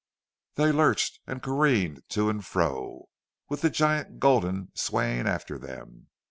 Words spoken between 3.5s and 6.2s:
the giant Gulden swaying after them.